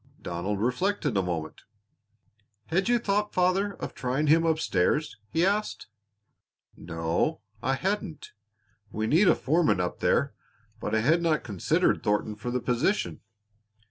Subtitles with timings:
[0.19, 1.61] Donald reflected a moment.
[2.69, 5.89] "Had you thought, father, of trying him up stairs?" he asked.
[6.75, 8.31] "No, I hadn't.
[8.91, 10.33] We need a foreman up there,
[10.79, 13.19] but I had not considered Thornton for the position.